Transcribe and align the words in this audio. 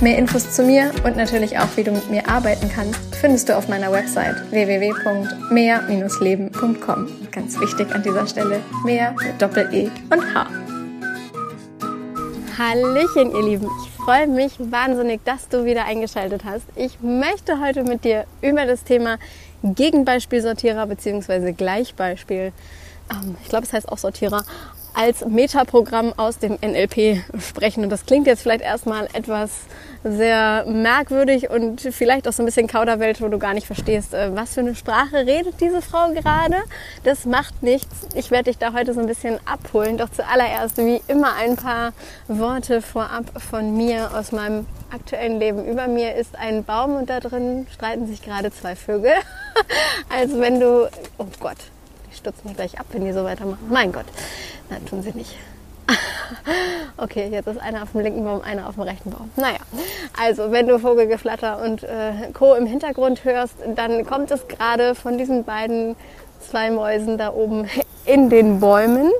Mehr 0.00 0.18
Infos 0.18 0.50
zu 0.50 0.64
mir 0.64 0.90
und 1.04 1.16
natürlich 1.16 1.56
auch, 1.58 1.68
wie 1.76 1.84
du 1.84 1.92
mit 1.92 2.10
mir 2.10 2.28
arbeiten 2.28 2.68
kannst, 2.68 2.98
findest 3.14 3.48
du 3.48 3.56
auf 3.56 3.68
meiner 3.68 3.92
Website 3.92 4.34
www.mehr-leben.com. 4.50 7.08
Ganz 7.30 7.60
wichtig 7.60 7.94
an 7.94 8.02
dieser 8.02 8.26
Stelle, 8.26 8.60
mehr 8.84 9.12
mit 9.12 9.40
Doppel-E 9.40 9.88
und 10.10 10.34
H. 10.34 10.48
Hallöchen, 12.58 13.30
ihr 13.32 13.42
Lieben. 13.42 13.70
Ich 13.84 13.90
freue 14.04 14.26
mich 14.26 14.52
wahnsinnig, 14.58 15.20
dass 15.24 15.48
du 15.48 15.64
wieder 15.64 15.84
eingeschaltet 15.86 16.44
hast. 16.44 16.66
Ich 16.76 17.00
möchte 17.00 17.58
heute 17.60 17.84
mit 17.84 18.04
dir 18.04 18.26
über 18.42 18.66
das 18.66 18.84
Thema 18.84 19.18
Gegenbeispielsortierer 19.62 20.86
bzw. 20.86 21.52
Gleichbeispiel, 21.52 22.52
ähm, 23.10 23.36
ich 23.42 23.48
glaube, 23.48 23.64
es 23.64 23.72
heißt 23.72 23.88
auch 23.88 23.96
Sortierer, 23.98 24.44
als 24.94 25.24
Metaprogramm 25.24 26.12
aus 26.16 26.38
dem 26.38 26.58
NLP 26.60 27.22
sprechen. 27.40 27.84
Und 27.84 27.90
das 27.90 28.06
klingt 28.06 28.26
jetzt 28.26 28.42
vielleicht 28.42 28.62
erstmal 28.62 29.06
etwas 29.12 29.50
sehr 30.04 30.66
merkwürdig 30.66 31.48
und 31.50 31.80
vielleicht 31.80 32.28
auch 32.28 32.32
so 32.32 32.42
ein 32.42 32.46
bisschen 32.46 32.66
Kauderwelt, 32.66 33.22
wo 33.22 33.28
du 33.28 33.38
gar 33.38 33.54
nicht 33.54 33.66
verstehst, 33.66 34.12
äh, 34.12 34.34
was 34.36 34.54
für 34.54 34.60
eine 34.60 34.74
Sprache 34.74 35.26
redet 35.26 35.60
diese 35.60 35.80
Frau 35.80 36.12
gerade. 36.12 36.56
Das 37.04 37.24
macht 37.24 37.62
nichts. 37.62 38.06
Ich 38.14 38.30
werde 38.30 38.44
dich 38.44 38.58
da 38.58 38.74
heute 38.74 38.92
so 38.92 39.00
ein 39.00 39.06
bisschen 39.06 39.38
abholen. 39.46 39.96
Doch 39.96 40.10
zuallererst, 40.10 40.76
wie 40.76 41.00
immer, 41.08 41.34
ein 41.36 41.56
paar 41.56 41.92
Worte 42.28 42.82
vorab 42.82 43.24
von 43.40 43.76
mir 43.76 44.10
aus 44.14 44.30
meinem 44.30 44.66
aktuellen 44.92 45.40
Leben. 45.40 45.64
Über 45.64 45.88
mir 45.88 46.14
ist 46.14 46.36
ein 46.36 46.64
Baum 46.64 46.96
und 46.96 47.08
da 47.08 47.20
drin 47.20 47.66
streiten 47.72 48.06
sich 48.06 48.22
gerade 48.22 48.52
zwei 48.52 48.76
Vögel. 48.76 49.12
also 50.14 50.38
wenn 50.38 50.60
du, 50.60 50.90
oh 51.18 51.26
Gott, 51.40 51.58
stürzen 52.24 52.48
mich 52.48 52.56
gleich 52.56 52.80
ab, 52.80 52.86
wenn 52.92 53.04
die 53.04 53.12
so 53.12 53.24
weitermachen. 53.24 53.66
Mein 53.68 53.92
Gott. 53.92 54.06
Nein, 54.70 54.84
tun 54.86 55.02
sie 55.02 55.12
nicht. 55.12 55.36
okay, 56.96 57.28
jetzt 57.30 57.46
ist 57.46 57.60
einer 57.60 57.82
auf 57.82 57.92
dem 57.92 58.00
linken 58.00 58.24
Baum, 58.24 58.40
einer 58.40 58.66
auf 58.66 58.74
dem 58.74 58.84
rechten 58.84 59.10
Baum. 59.10 59.30
Naja, 59.36 59.58
also 60.18 60.50
wenn 60.50 60.66
du 60.66 60.78
Vogelgeflatter 60.78 61.62
und 61.62 61.82
äh, 61.82 62.30
Co. 62.32 62.54
im 62.54 62.64
Hintergrund 62.64 63.24
hörst, 63.24 63.56
dann 63.76 64.06
kommt 64.06 64.30
es 64.30 64.48
gerade 64.48 64.94
von 64.94 65.18
diesen 65.18 65.44
beiden 65.44 65.96
zwei 66.40 66.70
Mäusen 66.70 67.18
da 67.18 67.34
oben 67.34 67.68
in 68.06 68.30
den 68.30 68.58
Bäumen. 68.58 69.12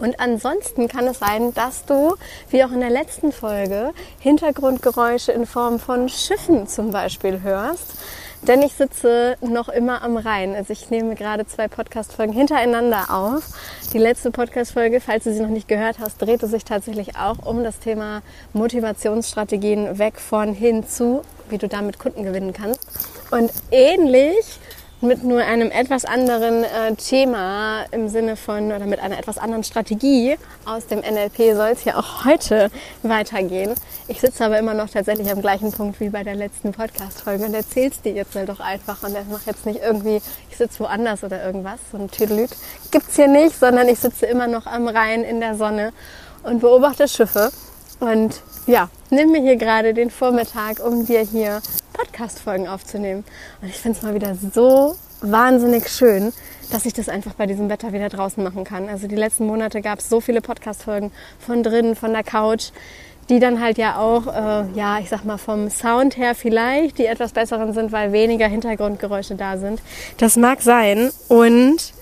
Und 0.00 0.18
ansonsten 0.18 0.88
kann 0.88 1.06
es 1.06 1.20
sein, 1.20 1.54
dass 1.54 1.84
du, 1.84 2.16
wie 2.50 2.64
auch 2.64 2.72
in 2.72 2.80
der 2.80 2.90
letzten 2.90 3.30
Folge, 3.30 3.92
Hintergrundgeräusche 4.18 5.30
in 5.30 5.46
Form 5.46 5.78
von 5.78 6.08
Schiffen 6.08 6.66
zum 6.66 6.90
Beispiel 6.90 7.42
hörst. 7.42 7.94
Denn 8.42 8.62
ich 8.62 8.72
sitze 8.72 9.36
noch 9.40 9.68
immer 9.68 10.02
am 10.02 10.16
Rhein. 10.16 10.54
Also 10.54 10.72
ich 10.72 10.90
nehme 10.90 11.14
gerade 11.14 11.46
zwei 11.46 11.68
Podcast-Folgen 11.68 12.32
hintereinander 12.32 13.06
auf. 13.10 13.42
Die 13.92 13.98
letzte 13.98 14.30
Podcast-Folge, 14.30 15.00
falls 15.00 15.24
du 15.24 15.32
sie 15.32 15.40
noch 15.40 15.48
nicht 15.48 15.68
gehört 15.68 15.98
hast, 15.98 16.22
drehte 16.22 16.46
sich 16.46 16.64
tatsächlich 16.64 17.16
auch 17.16 17.44
um 17.44 17.64
das 17.64 17.78
Thema 17.78 18.22
Motivationsstrategien 18.52 19.98
weg 19.98 20.18
von 20.18 20.54
hin 20.54 20.86
zu, 20.86 21.22
wie 21.50 21.58
du 21.58 21.68
damit 21.68 21.98
Kunden 21.98 22.24
gewinnen 22.24 22.52
kannst. 22.52 22.80
Und 23.30 23.50
ähnlich 23.70 24.58
mit 25.00 25.22
nur 25.22 25.40
einem 25.40 25.70
etwas 25.70 26.04
anderen 26.04 26.64
äh, 26.64 26.94
Thema 26.96 27.84
im 27.92 28.08
Sinne 28.08 28.34
von 28.34 28.72
oder 28.72 28.86
mit 28.86 28.98
einer 28.98 29.16
etwas 29.18 29.38
anderen 29.38 29.62
Strategie 29.62 30.36
aus 30.64 30.86
dem 30.86 31.00
NLP 31.00 31.54
soll 31.54 31.70
es 31.72 31.84
ja 31.84 31.96
auch 31.96 32.24
heute 32.24 32.70
weitergehen. 33.02 33.74
Ich 34.08 34.20
sitze 34.20 34.44
aber 34.44 34.58
immer 34.58 34.74
noch 34.74 34.90
tatsächlich 34.90 35.30
am 35.30 35.40
gleichen 35.40 35.70
Punkt 35.70 36.00
wie 36.00 36.08
bei 36.08 36.24
der 36.24 36.34
letzten 36.34 36.72
Podcast-Folge 36.72 37.44
und 37.44 37.54
erzähl's 37.54 38.00
dir 38.02 38.12
jetzt 38.12 38.34
halt 38.34 38.48
doch 38.48 38.60
einfach 38.60 39.02
und 39.04 39.14
mach 39.30 39.46
jetzt 39.46 39.66
nicht 39.66 39.80
irgendwie, 39.82 40.20
ich 40.50 40.56
sitze 40.56 40.80
woanders 40.80 41.22
oder 41.22 41.44
irgendwas, 41.44 41.78
so 41.92 41.98
ein 41.98 42.10
Tüdelüt 42.10 42.50
gibt's 42.90 43.14
hier 43.14 43.28
nicht, 43.28 43.58
sondern 43.58 43.88
ich 43.88 44.00
sitze 44.00 44.26
immer 44.26 44.48
noch 44.48 44.66
am 44.66 44.88
Rhein 44.88 45.22
in 45.22 45.38
der 45.38 45.54
Sonne 45.54 45.92
und 46.42 46.60
beobachte 46.60 47.06
Schiffe 47.06 47.50
und 48.00 48.42
ja, 48.66 48.90
nimm 49.10 49.30
mir 49.30 49.40
hier 49.40 49.56
gerade 49.56 49.94
den 49.94 50.10
Vormittag, 50.10 50.80
um 50.84 51.06
dir 51.06 51.20
hier 51.20 51.60
Podcast-Folgen 51.98 52.68
aufzunehmen. 52.68 53.24
Und 53.60 53.68
ich 53.68 53.76
finde 53.76 53.98
es 53.98 54.02
mal 54.02 54.14
wieder 54.14 54.34
so 54.34 54.96
wahnsinnig 55.20 55.88
schön, 55.88 56.32
dass 56.70 56.86
ich 56.86 56.92
das 56.92 57.08
einfach 57.08 57.34
bei 57.34 57.46
diesem 57.46 57.68
Wetter 57.68 57.92
wieder 57.92 58.08
draußen 58.08 58.42
machen 58.42 58.64
kann. 58.64 58.88
Also 58.88 59.08
die 59.08 59.16
letzten 59.16 59.46
Monate 59.46 59.82
gab 59.82 59.98
es 59.98 60.08
so 60.08 60.20
viele 60.20 60.40
Podcast-Folgen 60.40 61.10
von 61.38 61.62
drinnen, 61.62 61.96
von 61.96 62.12
der 62.12 62.22
Couch, 62.22 62.70
die 63.28 63.40
dann 63.40 63.60
halt 63.60 63.78
ja 63.78 63.98
auch, 63.98 64.26
äh, 64.26 64.66
ja, 64.74 64.98
ich 65.00 65.08
sag 65.08 65.24
mal 65.24 65.38
vom 65.38 65.68
Sound 65.68 66.16
her 66.16 66.34
vielleicht 66.34 66.98
die 66.98 67.06
etwas 67.06 67.32
besseren 67.32 67.72
sind, 67.74 67.92
weil 67.92 68.12
weniger 68.12 68.46
Hintergrundgeräusche 68.46 69.34
da 69.34 69.58
sind. 69.58 69.82
Das 70.16 70.36
mag 70.36 70.62
sein 70.62 71.10
und 71.28 71.92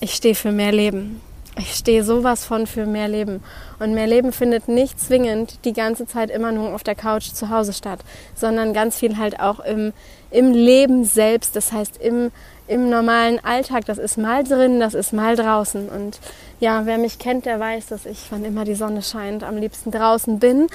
ich 0.00 0.14
stehe 0.14 0.34
für 0.34 0.52
mehr 0.52 0.72
Leben. 0.72 1.20
Ich 1.58 1.74
stehe 1.74 2.02
sowas 2.02 2.46
von 2.46 2.66
für 2.66 2.86
mehr 2.86 3.08
Leben. 3.08 3.42
Und 3.78 3.92
mehr 3.92 4.06
Leben 4.06 4.32
findet 4.32 4.68
nicht 4.68 4.98
zwingend 4.98 5.58
die 5.64 5.74
ganze 5.74 6.06
Zeit 6.06 6.30
immer 6.30 6.50
nur 6.50 6.74
auf 6.74 6.82
der 6.82 6.94
Couch 6.94 7.28
zu 7.32 7.50
Hause 7.50 7.74
statt, 7.74 8.00
sondern 8.34 8.72
ganz 8.72 8.96
viel 8.96 9.18
halt 9.18 9.38
auch 9.38 9.60
im, 9.60 9.92
im 10.30 10.52
Leben 10.52 11.04
selbst. 11.04 11.54
Das 11.54 11.72
heißt, 11.72 11.98
im, 11.98 12.30
im 12.68 12.88
normalen 12.88 13.38
Alltag. 13.44 13.84
Das 13.84 13.98
ist 13.98 14.16
mal 14.16 14.44
drin, 14.44 14.80
das 14.80 14.94
ist 14.94 15.12
mal 15.12 15.36
draußen. 15.36 15.90
Und 15.90 16.20
ja, 16.58 16.86
wer 16.86 16.96
mich 16.96 17.18
kennt, 17.18 17.44
der 17.44 17.60
weiß, 17.60 17.86
dass 17.86 18.06
ich, 18.06 18.18
wann 18.30 18.44
immer 18.46 18.64
die 18.64 18.74
Sonne 18.74 19.02
scheint, 19.02 19.44
am 19.44 19.58
liebsten 19.58 19.90
draußen 19.90 20.38
bin. 20.38 20.68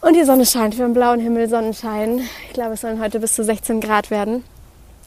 Und 0.00 0.14
die 0.14 0.24
Sonne 0.24 0.46
scheint, 0.46 0.78
wir 0.78 0.84
haben 0.84 0.94
blauen 0.94 1.20
Himmel, 1.20 1.48
Sonnenschein. 1.48 2.20
Ich 2.46 2.54
glaube, 2.54 2.74
es 2.74 2.80
sollen 2.80 3.02
heute 3.02 3.20
bis 3.20 3.34
zu 3.34 3.44
16 3.44 3.82
Grad 3.82 4.10
werden. 4.10 4.44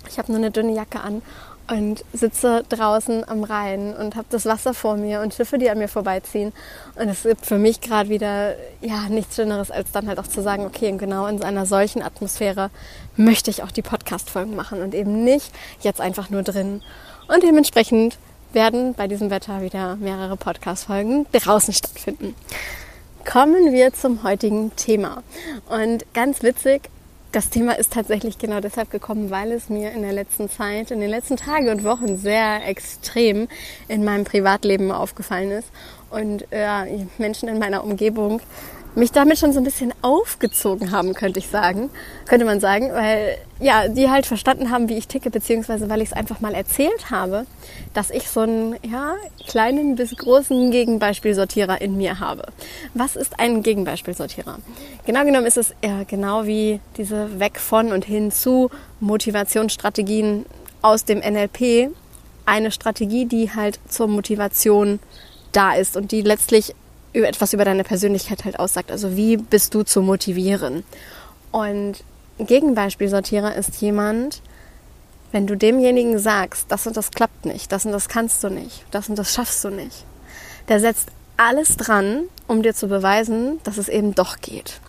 Ich 0.07 0.19
habe 0.19 0.31
nur 0.31 0.39
eine 0.39 0.51
dünne 0.51 0.73
Jacke 0.73 1.01
an 1.01 1.23
und 1.69 2.05
sitze 2.13 2.63
draußen 2.69 3.27
am 3.27 3.43
Rhein 3.43 3.93
und 3.95 4.15
habe 4.15 4.27
das 4.29 4.45
Wasser 4.45 4.73
vor 4.73 4.95
mir 4.95 5.21
und 5.21 5.33
Schiffe, 5.33 5.57
die 5.57 5.69
an 5.69 5.77
mir 5.77 5.87
vorbeiziehen. 5.87 6.53
Und 6.95 7.09
es 7.09 7.23
gibt 7.23 7.45
für 7.45 7.57
mich 7.57 7.81
gerade 7.81 8.09
wieder 8.09 8.55
ja 8.81 9.09
nichts 9.09 9.35
Schöneres, 9.35 9.69
als 9.69 9.91
dann 9.91 10.07
halt 10.07 10.19
auch 10.19 10.27
zu 10.27 10.41
sagen, 10.41 10.65
okay, 10.65 10.91
und 10.91 10.97
genau 10.97 11.27
in 11.27 11.43
einer 11.43 11.65
solchen 11.65 12.01
Atmosphäre 12.01 12.69
möchte 13.15 13.51
ich 13.51 13.63
auch 13.63 13.71
die 13.71 13.81
Podcast-Folgen 13.81 14.55
machen 14.55 14.81
und 14.81 14.95
eben 14.95 15.23
nicht 15.23 15.51
jetzt 15.81 15.99
einfach 15.99 16.29
nur 16.29 16.43
drin. 16.43 16.81
Und 17.27 17.43
dementsprechend 17.43 18.17
werden 18.53 18.93
bei 18.93 19.07
diesem 19.07 19.29
Wetter 19.29 19.61
wieder 19.61 19.97
mehrere 19.97 20.37
Podcast-Folgen 20.37 21.25
draußen 21.31 21.73
stattfinden. 21.73 22.33
Kommen 23.29 23.73
wir 23.73 23.93
zum 23.93 24.23
heutigen 24.23 24.73
Thema. 24.77 25.21
Und 25.67 26.05
ganz 26.13 26.43
witzig, 26.43 26.89
das 27.31 27.49
Thema 27.49 27.73
ist 27.73 27.93
tatsächlich 27.93 28.37
genau 28.37 28.59
deshalb 28.61 28.89
gekommen, 28.89 29.29
weil 29.29 29.51
es 29.51 29.69
mir 29.69 29.91
in 29.91 30.01
der 30.01 30.13
letzten 30.13 30.49
Zeit, 30.49 30.91
in 30.91 31.01
den 31.01 31.09
letzten 31.09 31.37
Tagen 31.37 31.69
und 31.69 31.83
Wochen 31.83 32.17
sehr 32.17 32.65
extrem 32.67 33.47
in 33.87 34.03
meinem 34.03 34.23
Privatleben 34.23 34.91
aufgefallen 34.91 35.51
ist. 35.51 35.69
Und 36.09 36.45
ja, 36.51 36.85
Menschen 37.17 37.49
in 37.49 37.59
meiner 37.59 37.83
Umgebung 37.83 38.41
mich 38.95 39.11
damit 39.11 39.37
schon 39.37 39.53
so 39.53 39.59
ein 39.59 39.63
bisschen 39.63 39.93
aufgezogen 40.01 40.91
haben, 40.91 41.13
könnte 41.13 41.39
ich 41.39 41.47
sagen, 41.47 41.89
könnte 42.25 42.45
man 42.45 42.59
sagen, 42.59 42.91
weil 42.93 43.37
ja, 43.59 43.87
die 43.87 44.09
halt 44.09 44.25
verstanden 44.25 44.71
haben, 44.71 44.89
wie 44.89 44.97
ich 44.97 45.07
ticke, 45.07 45.29
beziehungsweise 45.29 45.89
weil 45.89 46.01
ich 46.01 46.09
es 46.09 46.13
einfach 46.13 46.39
mal 46.39 46.53
erzählt 46.53 47.09
habe, 47.11 47.45
dass 47.93 48.09
ich 48.09 48.29
so 48.29 48.41
einen 48.41 48.75
ja, 48.83 49.15
kleinen 49.47 49.95
bis 49.95 50.15
großen 50.15 50.71
Gegenbeispielsortierer 50.71 51.81
in 51.81 51.97
mir 51.97 52.19
habe. 52.19 52.43
Was 52.93 53.15
ist 53.15 53.39
ein 53.39 53.63
Gegenbeispielsortierer? 53.63 54.59
Genau 55.05 55.23
genommen 55.25 55.45
ist 55.45 55.57
es 55.57 55.73
ja, 55.83 56.03
genau 56.03 56.45
wie 56.45 56.79
diese 56.97 57.39
weg 57.39 57.59
von 57.59 57.91
und 57.91 58.05
hin 58.05 58.31
zu 58.31 58.69
Motivationsstrategien 58.99 60.45
aus 60.81 61.05
dem 61.05 61.19
NLP 61.19 61.91
eine 62.45 62.71
Strategie, 62.71 63.25
die 63.25 63.53
halt 63.53 63.79
zur 63.89 64.07
Motivation 64.07 64.99
da 65.51 65.73
ist 65.73 65.97
und 65.97 66.11
die 66.11 66.21
letztlich 66.21 66.73
etwas 67.23 67.53
über 67.53 67.65
deine 67.65 67.83
Persönlichkeit 67.83 68.45
halt 68.45 68.59
aussagt. 68.59 68.91
Also 68.91 69.15
wie 69.15 69.37
bist 69.37 69.73
du 69.73 69.83
zu 69.83 70.01
motivieren? 70.01 70.83
Und 71.51 72.03
Gegenbeispielsortierer 72.39 73.55
ist 73.55 73.81
jemand, 73.81 74.41
wenn 75.31 75.47
du 75.47 75.55
demjenigen 75.55 76.19
sagst, 76.19 76.65
das 76.69 76.87
und 76.87 76.95
das 76.95 77.11
klappt 77.11 77.45
nicht, 77.45 77.71
das 77.71 77.85
und 77.85 77.91
das 77.91 78.09
kannst 78.09 78.43
du 78.43 78.49
nicht, 78.49 78.85
das 78.91 79.09
und 79.09 79.17
das 79.17 79.33
schaffst 79.33 79.63
du 79.63 79.69
nicht, 79.69 80.05
der 80.67 80.79
setzt 80.79 81.09
alles 81.35 81.77
dran, 81.77 82.23
um 82.47 82.63
dir 82.63 82.73
zu 82.73 82.87
beweisen, 82.87 83.59
dass 83.63 83.77
es 83.77 83.89
eben 83.89 84.15
doch 84.15 84.37
geht. 84.39 84.79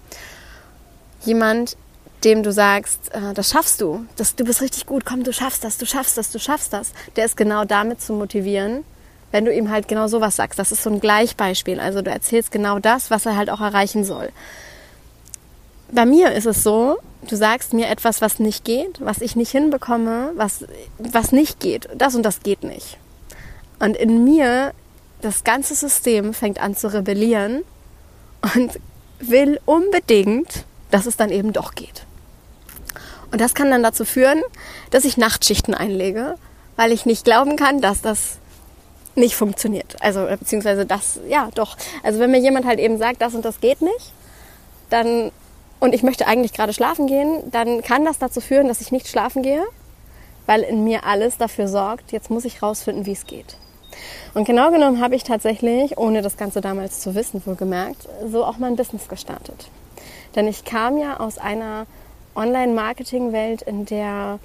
Jemand, 1.25 1.77
dem 2.25 2.43
du 2.43 2.53
sagst, 2.53 3.13
äh, 3.13 3.35
das 3.35 3.51
schaffst 3.51 3.81
du, 3.81 4.07
das, 4.17 4.37
du 4.37 4.45
bist 4.45 4.61
richtig 4.61 4.87
gut, 4.87 5.05
komm, 5.05 5.25
du 5.25 5.33
schaffst 5.33 5.65
das, 5.65 5.79
du 5.79 5.87
schaffst 5.87 6.17
das, 6.17 6.31
du 6.31 6.39
schaffst 6.39 6.73
das, 6.73 6.93
der 7.17 7.25
ist 7.25 7.37
genau 7.37 7.65
damit 7.65 8.01
zu 8.01 8.13
motivieren, 8.13 8.85
wenn 9.31 9.45
du 9.45 9.53
ihm 9.53 9.71
halt 9.71 9.89
genau 9.89 10.09
sowas 10.09 10.37
sagst. 10.37 10.59
Das 10.59 10.73
ist 10.73 10.83
so 10.83 10.91
ein 10.91 11.01
Gleichbeispiel. 11.01 11.81
Also 11.81 12.03
du 12.03 12.11
erzählst 12.11 12.51
genau 12.51 12.79
das, 12.79 13.11
was 13.11 13.27
er 13.27 13.37
halt 13.37 13.51
auch 13.51 13.61
erreichen 13.61 14.05
soll. 14.05 14.31
bei 15.91 16.05
mir 16.05 16.33
ist 16.33 16.47
es 16.47 16.63
so, 16.63 16.99
du 17.29 17.37
sagst 17.37 17.73
mir 17.73 17.89
etwas, 17.89 18.21
was 18.21 18.39
nicht 18.39 18.65
geht, 18.65 19.01
was 19.01 19.21
ich 19.21 19.37
nicht 19.37 19.51
hinbekomme, 19.51 20.33
was, 20.35 20.65
was 20.99 21.33
nicht 21.33 21.61
geht. 21.61 21.89
Das 21.97 22.15
und 22.15 22.23
das 22.23 22.41
geht 22.41 22.63
nicht. 22.63 22.99
Und 23.79 23.97
in 23.97 24.25
mir, 24.25 24.73
das 25.21 25.45
ganze 25.45 25.75
System 25.75 26.35
fängt 26.35 26.61
an 26.61 26.77
zu 26.77 26.93
rebellieren 26.93 27.63
und 28.55 28.79
will 29.21 29.61
unbedingt, 29.65 30.65
dass 30.91 31.07
es 31.07 31.17
dann 31.17 31.31
eben 31.31 31.53
doch 31.53 31.75
geht. 31.75 32.05
Und 33.31 33.41
das 33.41 33.55
kann 33.55 33.71
dann 33.71 33.83
dazu 33.83 34.05
führen, 34.05 34.41
dass 34.91 35.05
ich 35.05 35.17
Nachtschichten 35.17 35.75
einlege, 35.75 36.37
weil 36.77 36.93
ich 36.93 37.05
nicht 37.05 37.25
glauben 37.25 37.57
kann, 37.57 37.81
dass 37.81 38.01
das 38.01 38.39
nicht 39.19 39.37
funktioniert. 39.37 39.97
Also 40.01 40.27
beziehungsweise 40.27 40.87
das, 40.87 41.21
ja 41.29 41.49
doch. 41.55 41.77
Also 42.03 42.19
wenn 42.19 42.31
mir 42.31 42.41
jemand 42.41 42.67
halt 42.67 42.79
eben 42.79 42.99
sagt, 42.99 43.21
das 43.21 43.35
und 43.35 43.45
das 43.45 43.61
geht 43.61 43.83
nicht, 43.83 44.13
dann 44.91 45.31
und 45.81 45.95
ich 45.95 46.03
möchte 46.03 46.27
eigentlich 46.27 46.53
gerade 46.53 46.73
schlafen 46.73 47.07
gehen, 47.07 47.43
dann 47.51 47.83
kann 47.83 48.05
das 48.05 48.19
dazu 48.19 48.41
führen, 48.41 48.69
dass 48.69 48.81
ich 48.81 48.91
nicht 48.91 49.09
schlafen 49.09 49.43
gehe, 49.43 49.63
weil 50.47 50.63
in 50.63 50.83
mir 50.83 51.05
alles 51.05 51.37
dafür 51.37 51.69
sorgt, 51.69 52.11
jetzt 52.11 52.31
muss 52.31 52.45
ich 52.45 52.63
rausfinden, 52.63 53.07
wie 53.07 53.13
es 53.13 53.27
geht. 53.27 53.57
Und 54.35 54.45
genau 54.45 54.71
genommen 54.71 55.01
habe 55.01 55.15
ich 55.15 55.25
tatsächlich, 55.25 55.99
ohne 55.99 56.23
das 56.23 56.37
Ganze 56.37 56.61
damals 56.61 57.01
zu 57.01 57.15
wissen, 57.15 57.43
wohlgemerkt, 57.45 58.09
so 58.31 58.45
auch 58.45 58.59
mein 58.59 58.77
Business 58.77 59.09
gestartet. 59.09 59.71
Denn 60.35 60.47
ich 60.47 60.65
kam 60.65 60.99
ja 60.99 61.21
aus 61.21 61.39
einer 61.39 61.87
Online-Marketing-Welt, 62.35 63.63
in 63.63 63.87
der 63.87 64.39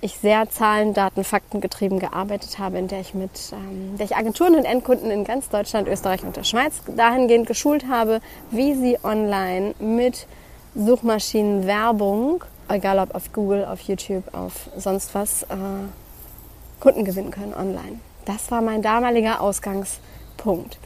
ich 0.00 0.18
sehr 0.18 0.48
Zahlen, 0.48 0.94
Daten, 0.94 1.24
Fakten 1.24 1.60
getrieben 1.60 1.98
gearbeitet 1.98 2.58
habe, 2.58 2.78
in 2.78 2.88
der 2.88 3.00
ich 3.00 3.14
mit 3.14 3.30
ähm, 3.52 3.96
der 3.96 4.06
ich 4.06 4.16
Agenturen 4.16 4.54
und 4.54 4.64
Endkunden 4.64 5.10
in 5.10 5.24
ganz 5.24 5.48
Deutschland, 5.48 5.88
Österreich 5.88 6.22
und 6.22 6.36
der 6.36 6.44
Schweiz 6.44 6.80
dahingehend 6.96 7.46
geschult 7.46 7.88
habe, 7.88 8.20
wie 8.50 8.74
sie 8.74 8.98
online 9.02 9.74
mit 9.80 10.26
Suchmaschinenwerbung, 10.74 12.44
egal 12.68 12.98
ob 13.00 13.14
auf 13.14 13.32
Google, 13.32 13.64
auf 13.64 13.80
YouTube, 13.80 14.32
auf 14.32 14.68
sonst 14.76 15.14
was, 15.14 15.42
äh, 15.44 15.56
Kunden 16.80 17.04
gewinnen 17.04 17.30
können 17.30 17.54
online. 17.54 18.00
Das 18.24 18.50
war 18.50 18.60
mein 18.60 18.82
damaliger 18.82 19.40
Ausgangspunkt. 19.40 20.78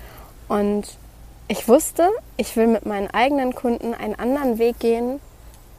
Und 0.49 0.97
ich 1.49 1.69
wusste, 1.69 2.09
ich 2.37 2.57
will 2.57 2.67
mit 2.67 2.87
meinen 2.87 3.11
eigenen 3.11 3.55
Kunden 3.55 3.95
einen 3.95 4.15
anderen 4.15 4.59
Weg 4.59 4.79
gehen 4.79 5.21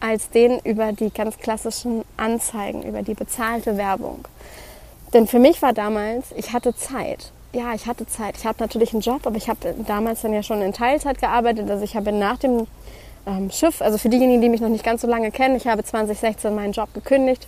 als 0.04 0.30
den 0.30 0.60
über 0.60 0.92
die 0.92 1.12
ganz 1.12 1.38
klassischen 1.38 2.04
Anzeigen, 2.18 2.84
über 2.84 3.04
die 3.04 3.14
bezahlte 3.14 3.78
Werbung. 3.78 4.28
Denn 5.14 5.28
für 5.28 5.40
mich 5.40 5.62
war 5.62 5.72
damals, 5.72 6.26
ich 6.36 6.52
hatte 6.52 6.76
Zeit. 6.76 7.32
Ja, 7.54 7.74
ich 7.74 7.86
hatte 7.86 8.06
Zeit. 8.06 8.36
Ich 8.38 8.46
habe 8.46 8.58
natürlich 8.60 8.92
einen 8.92 9.02
Job, 9.02 9.26
aber 9.26 9.38
ich 9.38 9.48
habe 9.48 9.74
damals 9.88 10.22
dann 10.22 10.34
ja 10.34 10.44
schon 10.44 10.62
in 10.62 10.74
Teilzeit 10.74 11.20
gearbeitet. 11.20 11.70
Also 11.70 11.86
ich 11.86 11.96
habe 11.96 12.12
nach 12.12 12.38
dem 12.38 12.68
ähm, 13.26 13.50
Schiff, 13.50 13.82
also 13.82 13.98
für 13.98 14.10
diejenigen, 14.10 14.42
die 14.42 14.50
mich 14.50 14.60
noch 14.60 14.70
nicht 14.70 14.84
ganz 14.84 15.02
so 15.02 15.08
lange 15.08 15.32
kennen, 15.32 15.56
ich 15.56 15.68
habe 15.68 15.84
2016 15.84 16.54
meinen 16.54 16.74
Job 16.74 16.94
gekündigt 16.94 17.48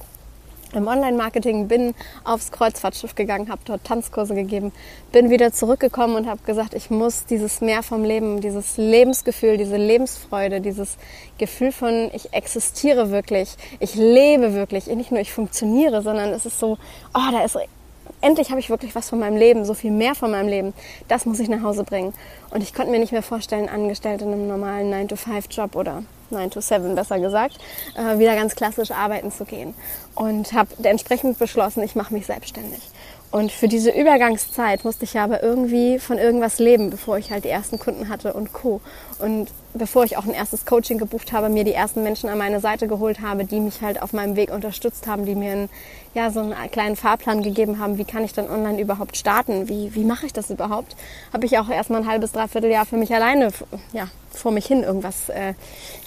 im 0.75 0.87
Online-Marketing, 0.87 1.67
bin 1.67 1.93
aufs 2.23 2.51
Kreuzfahrtschiff 2.51 3.15
gegangen, 3.15 3.49
habe 3.49 3.61
dort 3.65 3.83
Tanzkurse 3.83 4.35
gegeben, 4.35 4.71
bin 5.11 5.29
wieder 5.29 5.51
zurückgekommen 5.51 6.15
und 6.15 6.27
habe 6.27 6.41
gesagt, 6.45 6.73
ich 6.73 6.89
muss 6.89 7.25
dieses 7.25 7.61
Mehr 7.61 7.83
vom 7.83 8.03
Leben, 8.03 8.41
dieses 8.41 8.77
Lebensgefühl, 8.77 9.57
diese 9.57 9.77
Lebensfreude, 9.77 10.61
dieses 10.61 10.97
Gefühl 11.37 11.71
von, 11.71 12.09
ich 12.13 12.33
existiere 12.33 13.11
wirklich, 13.11 13.55
ich 13.79 13.95
lebe 13.95 14.53
wirklich, 14.53 14.87
nicht 14.87 15.11
nur 15.11 15.19
ich 15.19 15.31
funktioniere, 15.33 16.01
sondern 16.01 16.29
es 16.29 16.45
ist 16.45 16.59
so, 16.59 16.77
oh, 17.13 17.31
da 17.31 17.43
ist 17.43 17.57
endlich 18.21 18.49
habe 18.49 18.59
ich 18.59 18.69
wirklich 18.69 18.95
was 18.95 19.09
von 19.09 19.19
meinem 19.19 19.37
Leben, 19.37 19.65
so 19.65 19.73
viel 19.73 19.91
mehr 19.91 20.15
von 20.15 20.31
meinem 20.31 20.47
Leben. 20.47 20.73
Das 21.07 21.25
muss 21.25 21.39
ich 21.39 21.49
nach 21.49 21.61
Hause 21.61 21.83
bringen. 21.83 22.13
Und 22.49 22.63
ich 22.63 22.73
konnte 22.73 22.91
mir 22.91 22.99
nicht 22.99 23.11
mehr 23.11 23.23
vorstellen, 23.23 23.69
angestellt 23.69 24.21
in 24.21 24.31
einem 24.31 24.47
normalen 24.47 24.91
9-to-5-Job 24.91 25.75
oder 25.75 26.03
9 26.31 26.51
to 26.51 26.61
7 26.61 26.95
besser 26.95 27.19
gesagt, 27.19 27.57
äh, 27.95 28.19
wieder 28.19 28.35
ganz 28.35 28.55
klassisch 28.55 28.91
arbeiten 28.91 29.31
zu 29.31 29.45
gehen. 29.45 29.73
Und 30.15 30.53
habe 30.53 30.69
entsprechend 30.83 31.39
beschlossen, 31.39 31.83
ich 31.83 31.95
mache 31.95 32.13
mich 32.13 32.25
selbstständig. 32.25 32.81
Und 33.31 33.51
für 33.51 33.67
diese 33.67 33.89
Übergangszeit 33.89 34.85
musste 34.85 35.03
ich 35.03 35.13
ja 35.13 35.25
aber 35.25 35.43
irgendwie 35.43 35.99
von 35.99 36.17
irgendwas 36.17 36.57
leben, 36.57 36.89
bevor 36.89 37.17
ich 37.17 37.31
halt 37.31 37.43
die 37.43 37.49
ersten 37.49 37.79
Kunden 37.79 38.07
hatte 38.07 38.31
und 38.31 38.53
Co. 38.53 38.79
Und 39.19 39.49
bevor 39.73 40.03
ich 40.03 40.17
auch 40.17 40.25
ein 40.25 40.33
erstes 40.33 40.65
Coaching 40.65 40.97
gebucht 40.97 41.31
habe, 41.31 41.49
mir 41.49 41.63
die 41.63 41.73
ersten 41.73 42.03
Menschen 42.03 42.29
an 42.29 42.37
meine 42.37 42.59
Seite 42.59 42.87
geholt 42.87 43.21
habe, 43.21 43.45
die 43.45 43.59
mich 43.59 43.81
halt 43.81 44.01
auf 44.01 44.13
meinem 44.13 44.35
Weg 44.35 44.51
unterstützt 44.51 45.07
haben, 45.07 45.25
die 45.25 45.35
mir 45.35 45.51
einen, 45.51 45.69
ja, 46.13 46.31
so 46.31 46.41
einen 46.41 46.53
kleinen 46.71 46.95
Fahrplan 46.95 47.41
gegeben 47.41 47.79
haben, 47.79 47.97
wie 47.97 48.05
kann 48.05 48.25
ich 48.25 48.33
dann 48.33 48.49
online 48.49 48.79
überhaupt 48.79 49.15
starten, 49.15 49.69
wie, 49.69 49.95
wie 49.95 50.03
mache 50.03 50.25
ich 50.25 50.33
das 50.33 50.49
überhaupt, 50.49 50.95
habe 51.31 51.45
ich 51.45 51.57
auch 51.57 51.69
erstmal 51.69 52.01
ein 52.01 52.07
halbes, 52.07 52.33
dreiviertel 52.33 52.69
Jahr 52.69 52.85
für 52.85 52.97
mich 52.97 53.13
alleine 53.13 53.51
ja, 53.93 54.09
vor 54.31 54.51
mich 54.51 54.65
hin 54.65 54.83
irgendwas 54.83 55.29
äh, 55.29 55.53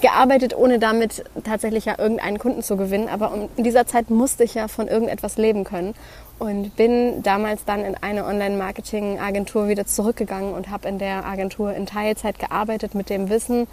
gearbeitet, 0.00 0.56
ohne 0.56 0.78
damit 0.78 1.24
tatsächlich 1.44 1.86
ja 1.86 1.98
irgendeinen 1.98 2.38
Kunden 2.38 2.62
zu 2.62 2.76
gewinnen. 2.76 3.08
Aber 3.08 3.48
in 3.56 3.64
dieser 3.64 3.86
Zeit 3.86 4.10
musste 4.10 4.44
ich 4.44 4.54
ja 4.54 4.68
von 4.68 4.88
irgendetwas 4.88 5.36
leben 5.38 5.64
können 5.64 5.94
und 6.38 6.76
bin 6.76 7.22
damals 7.22 7.64
dann 7.64 7.84
in 7.84 7.96
eine 7.96 8.24
Online-Marketing-Agentur 8.24 9.68
wieder 9.68 9.86
zurückgegangen 9.86 10.54
und 10.54 10.70
habe 10.70 10.88
in 10.88 10.98
der 10.98 11.24
Agentur 11.26 11.74
in 11.74 11.86
Teilzeit 11.86 12.38
gearbeitet 12.38 12.94
mit 12.98 13.08
dem 13.08 13.30
Wissen, 13.30 13.66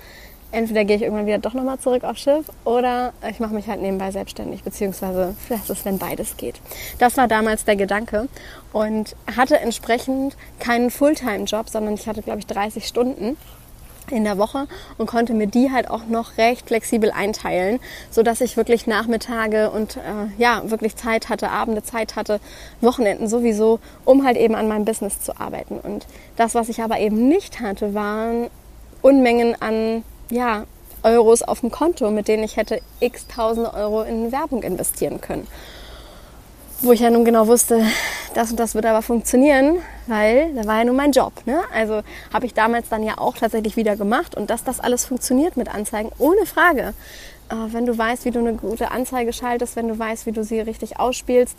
entweder 0.56 0.86
gehe 0.86 0.95
ich 0.95 1.01
irgendwann 1.01 1.25
wieder 1.25 1.38
doch 1.38 1.54
nochmal 1.54 1.80
zurück 1.80 2.04
aufs 2.04 2.22
Schiff 2.22 2.45
oder 2.63 3.13
ich 3.30 3.39
mache 3.39 3.54
mich 3.54 3.68
halt 3.68 3.81
nebenbei 3.81 4.12
selbstständig, 4.12 4.63
beziehungsweise 4.63 5.36
vielleicht 5.45 5.69
ist 5.69 5.80
es, 5.80 5.86
wenn 5.86 5.98
beides 5.98 6.38
geht. 6.38 6.62
Das 6.98 7.18
war 7.18 7.27
damals 7.27 7.66
der 7.66 7.75
Gedanke 7.75 8.30
und 8.72 9.16
hatte 9.36 9.60
entsprechend 9.60 10.38
keinen 10.60 10.89
Fulltime-Job, 10.92 11.69
sondern 11.69 11.95
ich 11.95 12.07
hatte, 12.07 12.22
glaube 12.22 12.39
ich, 12.39 12.48
30 12.48 12.88
Stunden 12.88 13.38
in 14.12 14.24
der 14.24 14.38
Woche 14.38 14.68
und 14.98 15.07
konnte 15.07 15.33
mir 15.33 15.48
die 15.48 15.72
halt 15.72 15.89
auch 15.89 16.06
noch 16.06 16.38
recht 16.38 16.68
flexibel 16.68 17.12
einteilen, 17.12 17.80
so 18.12 18.24
dass 18.24 18.39
ich 18.39 18.56
wirklich 18.56 18.88
Nachmittage 18.88 19.72
und 19.72 19.98
äh, 19.98 20.01
ja 20.38 20.62
wirklich 20.69 20.95
Zeit 20.95 21.30
hatte, 21.30 21.50
Abende 21.50 21.83
Zeit 21.83 22.16
hatte, 22.16 22.39
Wochenenden 22.81 23.27
sowieso, 23.27 23.80
um 24.06 24.24
halt 24.25 24.38
eben 24.38 24.56
an 24.56 24.68
meinem 24.68 24.86
Business 24.86 25.22
zu 25.22 25.39
arbeiten. 25.39 25.80
Und 25.80 26.06
das, 26.36 26.56
was 26.56 26.69
ich 26.69 26.81
aber 26.81 27.00
eben 27.00 27.27
nicht 27.27 27.60
hatte, 27.62 27.94
waren 27.94 28.48
Unmengen 29.05 29.55
an 29.61 30.03
ja 30.31 30.65
Euros 31.03 31.43
auf 31.43 31.59
dem 31.59 31.69
Konto, 31.69 32.09
mit 32.09 32.27
denen 32.27 32.43
ich 32.43 32.57
hätte 32.57 32.81
x 32.99 33.27
tausende 33.27 33.73
Euro 33.73 34.01
in 34.01 34.31
Werbung 34.31 34.63
investieren 34.63 35.21
können 35.21 35.47
wo 36.81 36.91
ich 36.91 36.99
ja 36.99 37.09
nun 37.09 37.25
genau 37.25 37.47
wusste, 37.47 37.83
das 38.33 38.51
und 38.51 38.59
das 38.59 38.75
wird 38.75 38.85
aber 38.85 39.01
funktionieren, 39.01 39.77
weil 40.07 40.53
da 40.53 40.65
war 40.65 40.77
ja 40.77 40.83
nun 40.83 40.95
mein 40.95 41.11
Job. 41.11 41.33
Ne? 41.45 41.61
Also 41.73 42.01
habe 42.33 42.45
ich 42.45 42.53
damals 42.53 42.89
dann 42.89 43.03
ja 43.03 43.17
auch 43.17 43.35
tatsächlich 43.37 43.75
wieder 43.75 43.95
gemacht 43.95 44.35
und 44.35 44.49
dass 44.49 44.63
das 44.63 44.79
alles 44.79 45.05
funktioniert 45.05 45.57
mit 45.57 45.73
Anzeigen, 45.73 46.11
ohne 46.19 46.45
Frage. 46.45 46.93
Äh, 47.49 47.55
wenn 47.73 47.85
du 47.85 47.97
weißt, 47.97 48.25
wie 48.25 48.31
du 48.31 48.39
eine 48.39 48.53
gute 48.53 48.91
Anzeige 48.91 49.33
schaltest, 49.33 49.75
wenn 49.75 49.87
du 49.87 49.97
weißt, 49.97 50.25
wie 50.25 50.31
du 50.31 50.43
sie 50.43 50.59
richtig 50.59 51.00
ausspielst. 51.00 51.57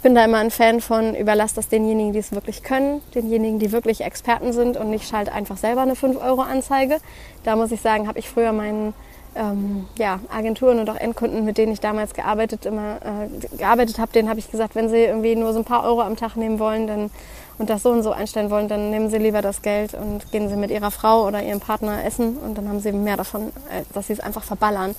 Ich 0.00 0.02
bin 0.02 0.14
da 0.14 0.24
immer 0.24 0.38
ein 0.38 0.50
Fan 0.50 0.80
von, 0.80 1.14
überlass 1.14 1.52
das 1.52 1.68
denjenigen, 1.68 2.14
die 2.14 2.20
es 2.20 2.32
wirklich 2.32 2.62
können, 2.62 3.02
denjenigen, 3.14 3.58
die 3.58 3.70
wirklich 3.70 4.00
Experten 4.00 4.54
sind 4.54 4.78
und 4.78 4.88
nicht 4.88 5.06
schalt 5.06 5.30
einfach 5.30 5.58
selber 5.58 5.82
eine 5.82 5.92
5-Euro-Anzeige. 5.92 7.02
Da 7.44 7.54
muss 7.54 7.70
ich 7.70 7.82
sagen, 7.82 8.08
habe 8.08 8.18
ich 8.18 8.26
früher 8.26 8.52
meinen 8.52 8.94
ähm, 9.36 9.84
ja, 9.98 10.20
Agenturen 10.34 10.78
und 10.78 10.88
auch 10.88 10.96
Endkunden, 10.96 11.44
mit 11.44 11.58
denen 11.58 11.70
ich 11.70 11.80
damals 11.80 12.14
gearbeitet, 12.14 12.64
immer, 12.64 12.96
äh, 12.96 13.56
gearbeitet 13.58 13.98
habe, 13.98 14.10
denen 14.10 14.30
habe 14.30 14.38
ich 14.38 14.50
gesagt, 14.50 14.74
wenn 14.74 14.88
sie 14.88 15.04
irgendwie 15.04 15.36
nur 15.36 15.52
so 15.52 15.58
ein 15.58 15.66
paar 15.66 15.84
Euro 15.84 16.00
am 16.00 16.16
Tag 16.16 16.34
nehmen 16.34 16.58
wollen 16.58 16.86
dann, 16.86 17.10
und 17.58 17.68
das 17.68 17.82
so 17.82 17.90
und 17.90 18.02
so 18.02 18.12
einstellen 18.12 18.48
wollen, 18.48 18.68
dann 18.68 18.88
nehmen 18.88 19.10
sie 19.10 19.18
lieber 19.18 19.42
das 19.42 19.60
Geld 19.60 19.92
und 19.92 20.32
gehen 20.32 20.48
sie 20.48 20.56
mit 20.56 20.70
ihrer 20.70 20.90
Frau 20.90 21.26
oder 21.26 21.42
ihrem 21.42 21.60
Partner 21.60 22.02
essen 22.06 22.38
und 22.38 22.56
dann 22.56 22.70
haben 22.70 22.80
sie 22.80 22.92
mehr 22.92 23.18
davon, 23.18 23.52
dass 23.92 24.06
sie 24.06 24.14
es 24.14 24.20
einfach 24.20 24.44
verballern. 24.44 24.94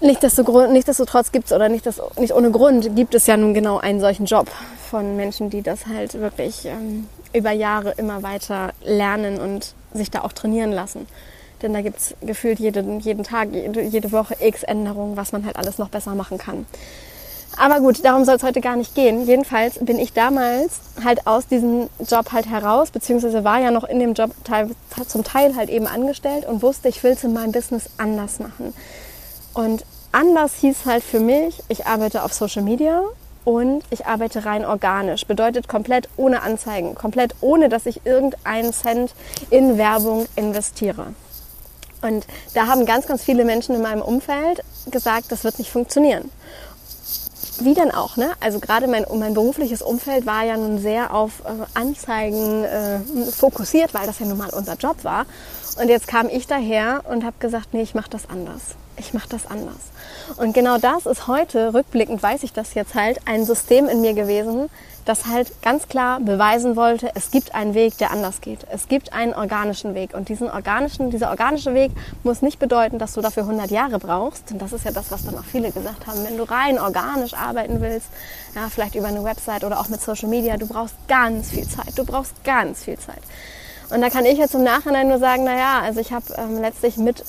Nichtsdestotrotz 0.00 1.30
gibt 1.30 1.46
es 1.46 1.52
oder 1.52 1.68
nicht, 1.68 1.84
das, 1.84 2.00
nicht 2.18 2.32
ohne 2.32 2.50
Grund 2.50 2.96
gibt 2.96 3.14
es 3.14 3.26
ja 3.26 3.36
nun 3.36 3.52
genau 3.52 3.78
einen 3.78 4.00
solchen 4.00 4.24
Job 4.24 4.48
von 4.90 5.16
Menschen, 5.16 5.50
die 5.50 5.60
das 5.60 5.86
halt 5.86 6.14
wirklich 6.14 6.64
ähm, 6.64 7.06
über 7.34 7.50
Jahre 7.50 7.92
immer 7.98 8.22
weiter 8.22 8.72
lernen 8.82 9.38
und 9.38 9.74
sich 9.92 10.10
da 10.10 10.22
auch 10.22 10.32
trainieren 10.32 10.72
lassen. 10.72 11.06
Denn 11.60 11.74
da 11.74 11.82
gibt 11.82 11.98
es 11.98 12.14
gefühlt 12.22 12.58
jeden, 12.58 13.00
jeden 13.00 13.24
Tag, 13.24 13.50
jede 13.52 14.12
Woche 14.12 14.36
x 14.40 14.62
Änderungen, 14.62 15.18
was 15.18 15.32
man 15.32 15.44
halt 15.44 15.56
alles 15.56 15.76
noch 15.76 15.90
besser 15.90 16.14
machen 16.14 16.38
kann. 16.38 16.64
Aber 17.58 17.80
gut, 17.80 18.02
darum 18.04 18.24
soll 18.24 18.36
es 18.36 18.42
heute 18.42 18.62
gar 18.62 18.76
nicht 18.76 18.94
gehen. 18.94 19.26
Jedenfalls 19.26 19.78
bin 19.80 19.98
ich 19.98 20.14
damals 20.14 20.80
halt 21.04 21.26
aus 21.26 21.46
diesem 21.46 21.90
Job 22.08 22.32
halt 22.32 22.46
heraus, 22.48 22.90
beziehungsweise 22.90 23.44
war 23.44 23.60
ja 23.60 23.70
noch 23.70 23.84
in 23.84 23.98
dem 23.98 24.14
Job 24.14 24.30
zum 25.06 25.24
Teil 25.24 25.56
halt 25.56 25.68
eben 25.68 25.86
angestellt 25.86 26.46
und 26.46 26.62
wusste, 26.62 26.88
ich 26.88 27.02
will 27.02 27.12
es 27.12 27.24
in 27.24 27.34
meinem 27.34 27.52
Business 27.52 27.90
anders 27.98 28.38
machen. 28.38 28.72
Und 29.54 29.84
anders 30.12 30.54
hieß 30.56 30.86
halt 30.86 31.02
für 31.02 31.20
mich, 31.20 31.62
ich 31.68 31.86
arbeite 31.86 32.22
auf 32.22 32.32
Social 32.32 32.62
Media 32.62 33.02
und 33.44 33.82
ich 33.90 34.06
arbeite 34.06 34.44
rein 34.44 34.64
organisch. 34.64 35.26
Bedeutet 35.26 35.68
komplett 35.68 36.08
ohne 36.16 36.42
Anzeigen, 36.42 36.94
komplett 36.94 37.34
ohne, 37.40 37.68
dass 37.68 37.86
ich 37.86 38.04
irgendeinen 38.04 38.72
Cent 38.72 39.14
in 39.50 39.78
Werbung 39.78 40.26
investiere. 40.36 41.14
Und 42.02 42.26
da 42.54 42.66
haben 42.66 42.86
ganz, 42.86 43.06
ganz 43.06 43.22
viele 43.22 43.44
Menschen 43.44 43.74
in 43.74 43.82
meinem 43.82 44.02
Umfeld 44.02 44.62
gesagt, 44.90 45.26
das 45.30 45.44
wird 45.44 45.58
nicht 45.58 45.70
funktionieren. 45.70 46.30
Wie 47.60 47.74
denn 47.74 47.90
auch, 47.90 48.16
ne? 48.16 48.30
Also 48.40 48.58
gerade 48.58 48.86
mein, 48.86 49.04
mein 49.14 49.34
berufliches 49.34 49.82
Umfeld 49.82 50.24
war 50.24 50.44
ja 50.44 50.56
nun 50.56 50.78
sehr 50.78 51.12
auf 51.12 51.42
äh, 51.44 51.78
Anzeigen 51.78 52.64
äh, 52.64 53.00
fokussiert, 53.30 53.92
weil 53.92 54.06
das 54.06 54.18
ja 54.18 54.24
nun 54.24 54.38
mal 54.38 54.48
unser 54.50 54.76
Job 54.76 55.04
war. 55.04 55.26
Und 55.78 55.88
jetzt 55.88 56.08
kam 56.08 56.28
ich 56.28 56.46
daher 56.46 57.02
und 57.08 57.24
habe 57.24 57.36
gesagt, 57.38 57.68
nee, 57.72 57.82
ich 57.82 57.94
mache 57.94 58.10
das 58.10 58.28
anders. 58.28 58.74
Ich 58.96 59.14
mache 59.14 59.28
das 59.28 59.46
anders. 59.46 59.78
Und 60.36 60.52
genau 60.52 60.78
das 60.78 61.06
ist 61.06 61.26
heute, 61.26 61.72
rückblickend 61.74 62.22
weiß 62.22 62.42
ich 62.42 62.52
das 62.52 62.74
jetzt 62.74 62.94
halt, 62.94 63.20
ein 63.26 63.44
System 63.44 63.88
in 63.88 64.00
mir 64.00 64.14
gewesen, 64.14 64.68
das 65.04 65.26
halt 65.26 65.62
ganz 65.62 65.88
klar 65.88 66.20
beweisen 66.20 66.76
wollte, 66.76 67.10
es 67.14 67.30
gibt 67.30 67.54
einen 67.54 67.74
Weg, 67.74 67.96
der 67.98 68.10
anders 68.10 68.40
geht. 68.40 68.66
Es 68.70 68.88
gibt 68.88 69.12
einen 69.12 69.34
organischen 69.34 69.94
Weg. 69.94 70.14
Und 70.14 70.28
diesen 70.28 70.50
organischen, 70.50 71.10
dieser 71.10 71.30
organische 71.30 71.74
Weg 71.74 71.92
muss 72.22 72.42
nicht 72.42 72.58
bedeuten, 72.58 72.98
dass 72.98 73.14
du 73.14 73.20
dafür 73.20 73.44
100 73.44 73.70
Jahre 73.70 73.98
brauchst. 73.98 74.52
Und 74.52 74.60
das 74.60 74.72
ist 74.72 74.84
ja 74.84 74.92
das, 74.92 75.10
was 75.10 75.24
dann 75.24 75.36
auch 75.38 75.44
viele 75.44 75.72
gesagt 75.72 76.06
haben. 76.06 76.24
Wenn 76.24 76.36
du 76.36 76.44
rein 76.44 76.78
organisch 76.78 77.34
arbeiten 77.34 77.80
willst, 77.80 78.08
ja, 78.54 78.68
vielleicht 78.68 78.94
über 78.94 79.08
eine 79.08 79.24
Website 79.24 79.64
oder 79.64 79.80
auch 79.80 79.88
mit 79.88 80.00
Social 80.00 80.28
Media, 80.28 80.56
du 80.56 80.66
brauchst 80.66 80.94
ganz 81.08 81.50
viel 81.50 81.66
Zeit. 81.66 81.96
Du 81.96 82.04
brauchst 82.04 82.44
ganz 82.44 82.84
viel 82.84 82.98
Zeit. 82.98 83.22
Und 83.90 84.00
da 84.00 84.10
kann 84.10 84.24
ich 84.24 84.38
jetzt 84.38 84.54
im 84.54 84.62
Nachhinein 84.62 85.08
nur 85.08 85.18
sagen, 85.18 85.44
na 85.44 85.56
ja, 85.56 85.80
also 85.80 86.00
ich 86.00 86.12
habe 86.12 86.26
ähm, 86.36 86.60
letztlich 86.60 86.96
mit 86.96 87.24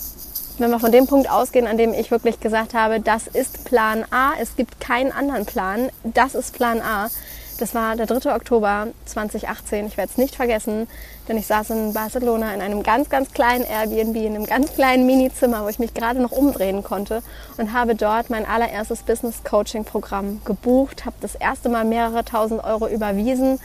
wenn 0.57 0.69
wir 0.69 0.79
von 0.79 0.91
dem 0.91 1.07
Punkt 1.07 1.29
ausgehen, 1.29 1.65
an 1.65 1.77
dem 1.77 1.91
ich 1.93 2.11
wirklich 2.11 2.39
gesagt 2.39 2.75
habe, 2.75 2.99
das 2.99 3.25
ist 3.25 3.65
Plan 3.65 4.05
A, 4.11 4.33
es 4.39 4.55
gibt 4.55 4.79
keinen 4.79 5.11
anderen 5.11 5.45
Plan, 5.45 5.89
das 6.03 6.35
ist 6.35 6.53
Plan 6.53 6.81
A, 6.81 7.09
das 7.57 7.75
war 7.75 7.95
der 7.95 8.07
3. 8.07 8.35
Oktober 8.35 8.87
2018. 9.05 9.85
Ich 9.85 9.97
werde 9.97 10.11
es 10.11 10.17
nicht 10.17 10.35
vergessen, 10.35 10.87
denn 11.27 11.37
ich 11.37 11.45
saß 11.45 11.69
in 11.71 11.93
Barcelona 11.93 12.53
in 12.53 12.61
einem 12.61 12.81
ganz, 12.81 13.09
ganz 13.09 13.31
kleinen 13.33 13.65
Airbnb, 13.65 14.15
in 14.15 14.35
einem 14.35 14.45
ganz 14.45 14.73
kleinen 14.73 15.05
Mini-Zimmer, 15.05 15.63
wo 15.63 15.67
ich 15.67 15.77
mich 15.77 15.93
gerade 15.93 16.21
noch 16.21 16.31
umdrehen 16.31 16.83
konnte 16.83 17.21
und 17.57 17.71
habe 17.73 17.93
dort 17.95 18.29
mein 18.29 18.47
allererstes 18.47 19.03
Business-Coaching-Programm 19.03 20.41
gebucht, 20.43 21.05
habe 21.05 21.15
das 21.21 21.35
erste 21.35 21.69
Mal 21.69 21.85
mehrere 21.85 22.25
tausend 22.25 22.63
Euro 22.63 22.87
überwiesen 22.87 23.59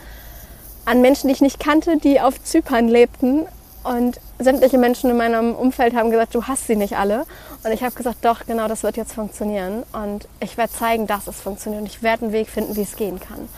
an 0.87 1.03
Menschen, 1.03 1.29
die 1.29 1.35
ich 1.35 1.43
nicht 1.43 1.61
kannte, 1.61 1.99
die 1.99 2.21
auf 2.21 2.43
Zypern 2.43 2.89
lebten. 2.89 3.45
Und 3.85 4.19
sämtliche 4.39 4.79
Menschen 4.79 5.11
in 5.11 5.17
meinem 5.17 5.55
Umfeld 5.55 5.95
haben 5.95 6.11
gesagt, 6.11 6.35
du 6.35 6.45
hast 6.45 6.67
sie 6.67 6.75
nicht 6.75 6.97
alle. 6.97 7.25
Und 7.63 7.73
ich 7.73 7.85
habe 7.85 7.95
gesagt, 7.95 8.25
doch, 8.25 8.47
genau 8.47 8.67
das 8.67 8.83
wird 8.83 8.97
jetzt 8.97 9.13
funktionieren. 9.13 9.85
Und 9.93 10.27
ich 10.41 10.57
werde 10.57 10.73
zeigen, 10.73 11.07
dass 11.07 11.29
es 11.29 11.41
funktioniert. 11.41 11.83
Und 11.83 11.89
ich 11.89 12.03
werde 12.03 12.25
einen 12.25 12.33
Weg 12.33 12.49
finden, 12.49 12.75
wie 12.75 12.83
es 12.83 12.97
gehen 12.97 13.21
kann. 13.21 13.49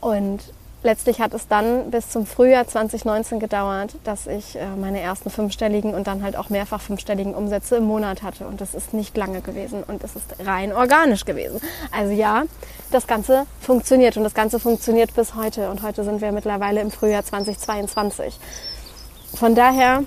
Und 0.00 0.40
letztlich 0.82 1.20
hat 1.20 1.34
es 1.34 1.48
dann 1.48 1.90
bis 1.90 2.10
zum 2.10 2.26
Frühjahr 2.26 2.66
2019 2.66 3.40
gedauert, 3.40 3.94
dass 4.04 4.26
ich 4.26 4.56
äh, 4.56 4.66
meine 4.78 5.00
ersten 5.00 5.30
fünfstelligen 5.30 5.94
und 5.94 6.06
dann 6.06 6.22
halt 6.22 6.36
auch 6.36 6.48
mehrfach 6.48 6.80
fünfstelligen 6.80 7.34
Umsätze 7.34 7.76
im 7.76 7.84
Monat 7.84 8.22
hatte. 8.22 8.46
Und 8.46 8.60
das 8.60 8.74
ist 8.74 8.94
nicht 8.94 9.16
lange 9.16 9.40
gewesen 9.40 9.82
und 9.82 10.02
es 10.04 10.16
ist 10.16 10.36
rein 10.44 10.72
organisch 10.72 11.24
gewesen. 11.24 11.60
Also 11.90 12.12
ja, 12.12 12.44
das 12.90 13.06
Ganze 13.06 13.46
funktioniert 13.60 14.16
und 14.16 14.24
das 14.24 14.34
Ganze 14.34 14.60
funktioniert 14.60 15.14
bis 15.14 15.34
heute. 15.34 15.70
Und 15.70 15.82
heute 15.82 16.04
sind 16.04 16.20
wir 16.20 16.32
mittlerweile 16.32 16.80
im 16.80 16.90
Frühjahr 16.90 17.24
2022. 17.24 18.38
Von 19.34 19.54
daher, 19.54 20.04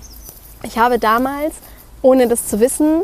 ich 0.62 0.78
habe 0.78 0.98
damals, 0.98 1.54
ohne 2.02 2.26
das 2.26 2.48
zu 2.48 2.60
wissen, 2.60 3.02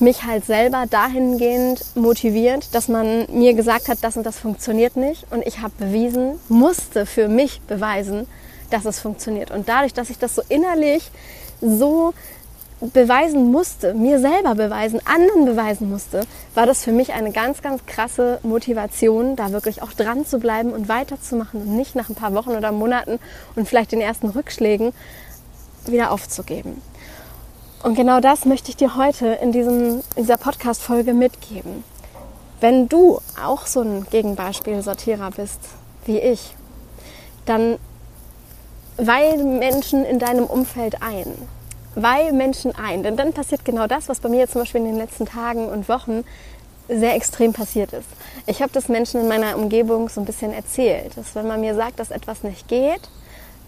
mich 0.00 0.24
halt 0.24 0.44
selber 0.44 0.84
dahingehend 0.88 1.84
motiviert, 1.94 2.74
dass 2.74 2.88
man 2.88 3.26
mir 3.30 3.54
gesagt 3.54 3.88
hat, 3.88 3.98
das 4.02 4.16
und 4.16 4.24
das 4.24 4.38
funktioniert 4.38 4.96
nicht. 4.96 5.26
Und 5.30 5.46
ich 5.46 5.60
habe 5.60 5.74
bewiesen, 5.78 6.38
musste 6.48 7.06
für 7.06 7.28
mich 7.28 7.60
beweisen, 7.62 8.26
dass 8.70 8.84
es 8.84 9.00
funktioniert. 9.00 9.50
Und 9.50 9.68
dadurch, 9.68 9.92
dass 9.92 10.10
ich 10.10 10.18
das 10.18 10.34
so 10.34 10.42
innerlich 10.48 11.10
so 11.60 12.14
beweisen 12.80 13.50
musste, 13.50 13.92
mir 13.92 14.20
selber 14.20 14.54
beweisen, 14.54 15.00
anderen 15.04 15.44
beweisen 15.44 15.90
musste, 15.90 16.22
war 16.54 16.66
das 16.66 16.82
für 16.82 16.92
mich 16.92 17.12
eine 17.12 17.30
ganz, 17.30 17.60
ganz 17.60 17.84
krasse 17.84 18.38
Motivation, 18.42 19.36
da 19.36 19.52
wirklich 19.52 19.82
auch 19.82 19.92
dran 19.92 20.24
zu 20.24 20.38
bleiben 20.38 20.72
und 20.72 20.88
weiterzumachen 20.88 21.60
und 21.60 21.76
nicht 21.76 21.94
nach 21.94 22.08
ein 22.08 22.14
paar 22.14 22.34
Wochen 22.34 22.50
oder 22.50 22.72
Monaten 22.72 23.18
und 23.54 23.68
vielleicht 23.68 23.92
den 23.92 24.00
ersten 24.00 24.30
Rückschlägen 24.30 24.92
wieder 25.86 26.10
aufzugeben. 26.10 26.80
Und 27.82 27.94
genau 27.94 28.20
das 28.20 28.44
möchte 28.44 28.68
ich 28.68 28.76
dir 28.76 28.96
heute 28.96 29.26
in, 29.26 29.52
diesem, 29.52 30.02
in 30.14 30.22
dieser 30.22 30.36
Podcast-Folge 30.36 31.14
mitgeben. 31.14 31.82
Wenn 32.60 32.90
du 32.90 33.20
auch 33.42 33.66
so 33.66 33.80
ein 33.80 34.06
Gegenbeispiel-Sortierer 34.10 35.30
bist 35.30 35.60
wie 36.04 36.18
ich, 36.18 36.54
dann 37.46 37.78
weih 38.98 39.34
Menschen 39.38 40.04
in 40.04 40.18
deinem 40.18 40.44
Umfeld 40.44 41.00
ein. 41.00 41.34
Weih 41.94 42.32
Menschen 42.32 42.74
ein. 42.76 43.02
Denn 43.02 43.16
dann 43.16 43.32
passiert 43.32 43.64
genau 43.64 43.86
das, 43.86 44.10
was 44.10 44.20
bei 44.20 44.28
mir 44.28 44.46
zum 44.46 44.60
Beispiel 44.60 44.82
in 44.82 44.88
den 44.88 44.98
letzten 44.98 45.24
Tagen 45.24 45.66
und 45.66 45.88
Wochen 45.88 46.24
sehr 46.86 47.14
extrem 47.14 47.54
passiert 47.54 47.94
ist. 47.94 48.08
Ich 48.46 48.60
habe 48.60 48.72
das 48.72 48.88
Menschen 48.88 49.22
in 49.22 49.28
meiner 49.28 49.56
Umgebung 49.56 50.10
so 50.10 50.20
ein 50.20 50.26
bisschen 50.26 50.52
erzählt, 50.52 51.16
dass 51.16 51.34
wenn 51.34 51.46
man 51.46 51.62
mir 51.62 51.74
sagt, 51.74 51.98
dass 51.98 52.10
etwas 52.10 52.42
nicht 52.42 52.68
geht, 52.68 53.08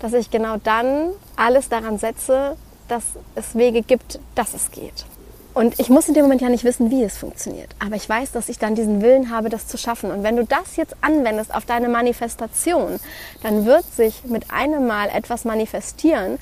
dass 0.00 0.12
ich 0.12 0.30
genau 0.30 0.56
dann 0.62 1.12
alles 1.36 1.70
daran 1.70 1.96
setze, 1.96 2.58
dass 2.92 3.04
es 3.34 3.54
Wege 3.54 3.80
gibt, 3.80 4.20
dass 4.34 4.52
es 4.52 4.70
geht. 4.70 5.06
Und 5.54 5.80
ich 5.80 5.88
muss 5.88 6.08
in 6.08 6.14
dem 6.14 6.24
Moment 6.24 6.42
ja 6.42 6.50
nicht 6.50 6.64
wissen, 6.64 6.90
wie 6.90 7.02
es 7.02 7.16
funktioniert. 7.16 7.70
Aber 7.78 7.96
ich 7.96 8.06
weiß, 8.06 8.32
dass 8.32 8.50
ich 8.50 8.58
dann 8.58 8.74
diesen 8.74 9.00
Willen 9.00 9.30
habe, 9.30 9.48
das 9.48 9.66
zu 9.66 9.78
schaffen. 9.78 10.10
Und 10.10 10.22
wenn 10.22 10.36
du 10.36 10.44
das 10.44 10.76
jetzt 10.76 10.94
anwendest 11.00 11.54
auf 11.54 11.64
deine 11.64 11.88
Manifestation, 11.88 13.00
dann 13.42 13.64
wird 13.64 13.84
sich 13.94 14.24
mit 14.24 14.50
einem 14.50 14.86
Mal 14.86 15.08
etwas 15.08 15.44
manifestieren, 15.44 16.38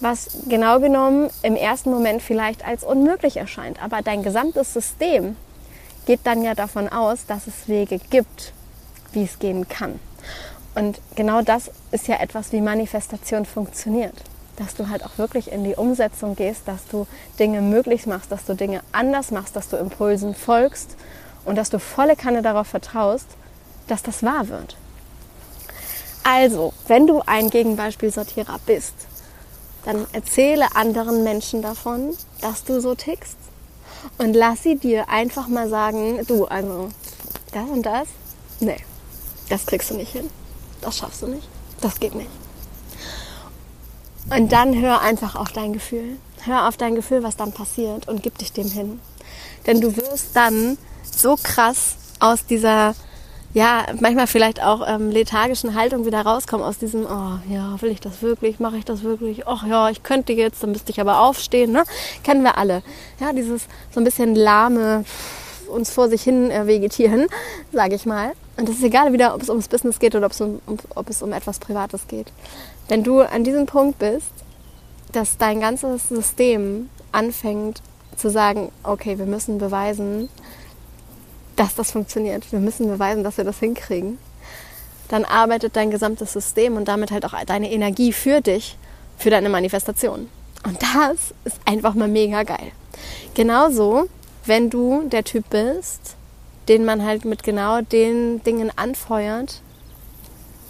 was 0.00 0.38
genau 0.48 0.80
genommen 0.80 1.30
im 1.42 1.54
ersten 1.54 1.90
Moment 1.90 2.20
vielleicht 2.20 2.66
als 2.66 2.82
unmöglich 2.82 3.36
erscheint. 3.36 3.80
Aber 3.80 4.02
dein 4.02 4.24
gesamtes 4.24 4.72
System 4.72 5.36
geht 6.06 6.20
dann 6.24 6.42
ja 6.42 6.54
davon 6.54 6.88
aus, 6.88 7.26
dass 7.26 7.46
es 7.46 7.68
Wege 7.68 8.00
gibt, 8.10 8.52
wie 9.12 9.22
es 9.22 9.38
gehen 9.38 9.68
kann. 9.68 10.00
Und 10.74 11.00
genau 11.14 11.42
das 11.42 11.70
ist 11.92 12.08
ja 12.08 12.20
etwas, 12.20 12.52
wie 12.52 12.60
Manifestation 12.60 13.44
funktioniert 13.44 14.14
dass 14.60 14.74
du 14.74 14.90
halt 14.90 15.04
auch 15.06 15.16
wirklich 15.16 15.50
in 15.50 15.64
die 15.64 15.74
Umsetzung 15.74 16.36
gehst, 16.36 16.68
dass 16.68 16.86
du 16.86 17.06
Dinge 17.38 17.62
möglich 17.62 18.06
machst, 18.06 18.30
dass 18.30 18.44
du 18.44 18.54
Dinge 18.54 18.82
anders 18.92 19.30
machst, 19.30 19.56
dass 19.56 19.70
du 19.70 19.76
Impulsen 19.76 20.34
folgst 20.34 20.96
und 21.46 21.56
dass 21.56 21.70
du 21.70 21.78
volle 21.78 22.14
Kanne 22.14 22.42
darauf 22.42 22.66
vertraust, 22.66 23.26
dass 23.88 24.02
das 24.02 24.22
wahr 24.22 24.48
wird. 24.48 24.76
Also, 26.24 26.74
wenn 26.88 27.06
du 27.06 27.22
ein 27.24 27.48
Gegenbeispielsortierer 27.48 28.60
bist, 28.66 28.92
dann 29.86 30.06
erzähle 30.12 30.76
anderen 30.76 31.24
Menschen 31.24 31.62
davon, 31.62 32.14
dass 32.42 32.62
du 32.64 32.82
so 32.82 32.94
tickst 32.94 33.38
und 34.18 34.34
lass 34.34 34.62
sie 34.62 34.76
dir 34.76 35.08
einfach 35.08 35.48
mal 35.48 35.70
sagen, 35.70 36.20
du, 36.26 36.44
also 36.44 36.90
das 37.52 37.66
und 37.70 37.86
das, 37.86 38.08
nee, 38.60 38.76
das 39.48 39.64
kriegst 39.64 39.90
du 39.90 39.94
nicht 39.94 40.12
hin, 40.12 40.28
das 40.82 40.98
schaffst 40.98 41.22
du 41.22 41.28
nicht, 41.28 41.48
das 41.80 41.98
geht 41.98 42.14
nicht. 42.14 42.28
Und 44.30 44.52
dann 44.52 44.80
hör 44.80 45.00
einfach 45.00 45.34
auf 45.34 45.50
dein 45.52 45.72
Gefühl. 45.72 46.16
Hör 46.44 46.68
auf 46.68 46.76
dein 46.76 46.94
Gefühl, 46.94 47.22
was 47.22 47.36
dann 47.36 47.52
passiert 47.52 48.08
und 48.08 48.22
gib 48.22 48.38
dich 48.38 48.52
dem 48.52 48.70
hin. 48.70 49.00
Denn 49.66 49.80
du 49.80 49.96
wirst 49.96 50.34
dann 50.34 50.78
so 51.04 51.36
krass 51.42 51.96
aus 52.20 52.46
dieser, 52.46 52.94
ja, 53.52 53.84
manchmal 54.00 54.26
vielleicht 54.26 54.62
auch 54.62 54.86
ähm, 54.86 55.10
lethargischen 55.10 55.74
Haltung 55.74 56.06
wieder 56.06 56.22
rauskommen, 56.22 56.64
aus 56.64 56.78
diesem, 56.78 57.04
oh 57.04 57.38
ja, 57.52 57.80
will 57.82 57.90
ich 57.90 58.00
das 58.00 58.22
wirklich, 58.22 58.60
mache 58.60 58.78
ich 58.78 58.84
das 58.84 59.02
wirklich, 59.02 59.46
ach 59.46 59.66
ja, 59.66 59.90
ich 59.90 60.02
könnte 60.02 60.32
jetzt, 60.32 60.62
dann 60.62 60.72
müsste 60.72 60.92
ich 60.92 61.00
aber 61.00 61.20
aufstehen, 61.20 61.72
ne? 61.72 61.82
Kennen 62.22 62.42
wir 62.42 62.56
alle. 62.56 62.82
Ja, 63.18 63.32
dieses 63.32 63.66
so 63.90 64.00
ein 64.00 64.04
bisschen 64.04 64.34
lahme, 64.34 65.04
uns 65.70 65.90
vor 65.90 66.08
sich 66.08 66.22
hin 66.22 66.50
äh, 66.50 66.66
vegetieren, 66.66 67.26
sage 67.72 67.94
ich 67.94 68.06
mal. 68.06 68.32
Und 68.56 68.68
das 68.68 68.76
ist 68.76 68.84
egal 68.84 69.12
wieder, 69.12 69.34
ob 69.34 69.42
es 69.42 69.48
ums 69.48 69.68
Business 69.68 69.98
geht 69.98 70.14
oder 70.14 70.26
ob 70.26 70.32
es 70.32 70.40
um, 70.40 70.60
ob 70.94 71.08
es 71.08 71.22
um 71.22 71.32
etwas 71.32 71.58
Privates 71.58 72.06
geht. 72.08 72.32
Wenn 72.88 73.04
du 73.04 73.20
an 73.20 73.44
diesem 73.44 73.66
Punkt 73.66 73.98
bist, 73.98 74.32
dass 75.12 75.38
dein 75.38 75.60
ganzes 75.60 76.08
System 76.08 76.88
anfängt 77.12 77.82
zu 78.16 78.30
sagen, 78.30 78.70
okay, 78.82 79.18
wir 79.18 79.26
müssen 79.26 79.58
beweisen, 79.58 80.28
dass 81.56 81.74
das 81.74 81.90
funktioniert. 81.90 82.50
Wir 82.52 82.58
müssen 82.58 82.88
beweisen, 82.88 83.24
dass 83.24 83.36
wir 83.36 83.44
das 83.44 83.58
hinkriegen. 83.58 84.18
Dann 85.08 85.24
arbeitet 85.24 85.76
dein 85.76 85.90
gesamtes 85.90 86.32
System 86.32 86.76
und 86.76 86.86
damit 86.86 87.10
halt 87.10 87.24
auch 87.24 87.34
deine 87.44 87.70
Energie 87.70 88.12
für 88.12 88.40
dich, 88.40 88.76
für 89.18 89.30
deine 89.30 89.48
Manifestation. 89.48 90.28
Und 90.64 90.78
das 90.82 91.34
ist 91.44 91.58
einfach 91.64 91.94
mal 91.94 92.08
mega 92.08 92.42
geil. 92.42 92.72
Genauso 93.34 94.08
wenn 94.44 94.70
du 94.70 95.02
der 95.08 95.24
Typ 95.24 95.50
bist, 95.50 96.16
den 96.68 96.84
man 96.84 97.04
halt 97.04 97.24
mit 97.24 97.42
genau 97.42 97.80
den 97.80 98.42
Dingen 98.42 98.70
anfeuert, 98.76 99.60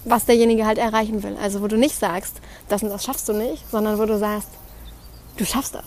was 0.05 0.25
derjenige 0.25 0.67
halt 0.67 0.79
erreichen 0.79 1.23
will. 1.23 1.37
Also 1.41 1.63
wo 1.63 1.67
du 1.67 1.77
nicht 1.77 1.95
sagst, 1.95 2.37
das 2.69 2.83
und 2.83 2.91
das 2.91 3.05
schaffst 3.05 3.29
du 3.29 3.33
nicht, 3.33 3.71
sondern 3.71 3.99
wo 3.99 4.07
du 4.07 4.19
sagst, 4.19 4.49
du 5.37 5.45
schaffst 5.45 5.75
das. 5.75 5.85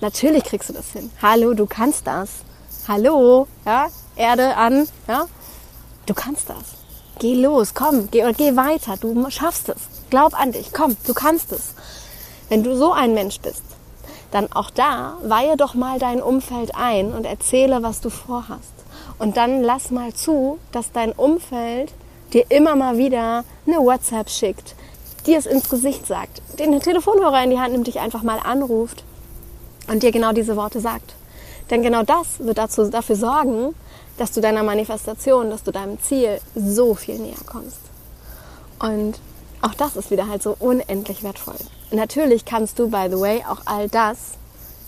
Natürlich 0.00 0.44
kriegst 0.44 0.68
du 0.68 0.74
das 0.74 0.92
hin. 0.92 1.10
Hallo, 1.22 1.54
du 1.54 1.66
kannst 1.66 2.06
das. 2.06 2.30
Hallo, 2.86 3.46
ja, 3.64 3.88
Erde 4.16 4.56
an, 4.56 4.86
ja, 5.08 5.26
du 6.04 6.14
kannst 6.14 6.50
das. 6.50 6.74
Geh 7.18 7.34
los, 7.34 7.72
komm, 7.74 8.10
geh, 8.10 8.30
geh 8.36 8.56
weiter, 8.56 8.96
du 9.00 9.30
schaffst 9.30 9.70
es. 9.70 9.80
Glaub 10.10 10.38
an 10.38 10.52
dich, 10.52 10.72
komm, 10.72 10.96
du 11.06 11.14
kannst 11.14 11.52
es. 11.52 11.72
Wenn 12.50 12.62
du 12.62 12.76
so 12.76 12.92
ein 12.92 13.14
Mensch 13.14 13.40
bist, 13.40 13.62
dann 14.34 14.50
auch 14.52 14.70
da 14.70 15.16
weihe 15.22 15.56
doch 15.56 15.74
mal 15.74 16.00
dein 16.00 16.20
Umfeld 16.20 16.74
ein 16.74 17.12
und 17.12 17.24
erzähle, 17.24 17.84
was 17.84 18.00
du 18.00 18.10
vorhast. 18.10 18.72
Und 19.20 19.36
dann 19.36 19.62
lass 19.62 19.92
mal 19.92 20.12
zu, 20.12 20.58
dass 20.72 20.90
dein 20.90 21.12
Umfeld 21.12 21.92
dir 22.32 22.44
immer 22.50 22.74
mal 22.74 22.98
wieder 22.98 23.44
eine 23.64 23.76
WhatsApp 23.76 24.28
schickt, 24.28 24.74
dir 25.24 25.38
es 25.38 25.46
ins 25.46 25.68
Gesicht 25.68 26.08
sagt, 26.08 26.42
den 26.58 26.78
Telefonhörer 26.80 27.44
in 27.44 27.50
die 27.50 27.60
Hand 27.60 27.74
nimmt, 27.74 27.86
dich 27.86 28.00
einfach 28.00 28.24
mal 28.24 28.40
anruft 28.40 29.04
und 29.86 30.02
dir 30.02 30.10
genau 30.10 30.32
diese 30.32 30.56
Worte 30.56 30.80
sagt. 30.80 31.14
Denn 31.70 31.82
genau 31.82 32.02
das 32.02 32.40
wird 32.40 32.58
dazu, 32.58 32.90
dafür 32.90 33.16
sorgen, 33.16 33.76
dass 34.18 34.32
du 34.32 34.40
deiner 34.40 34.64
Manifestation, 34.64 35.48
dass 35.48 35.62
du 35.62 35.70
deinem 35.70 36.00
Ziel 36.00 36.40
so 36.56 36.94
viel 36.94 37.18
näher 37.18 37.36
kommst. 37.46 37.80
Und 38.80 39.20
auch 39.64 39.74
das 39.74 39.96
ist 39.96 40.10
wieder 40.10 40.28
halt 40.28 40.42
so 40.42 40.54
unendlich 40.58 41.22
wertvoll. 41.22 41.56
Natürlich 41.90 42.44
kannst 42.44 42.78
du, 42.78 42.90
by 42.90 43.06
the 43.10 43.18
way, 43.18 43.42
auch 43.48 43.62
all 43.64 43.88
das 43.88 44.34